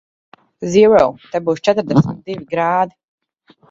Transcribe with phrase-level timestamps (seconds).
[0.77, 1.03] Zero!
[1.35, 3.01] Te būs četrdesmit divi grādi.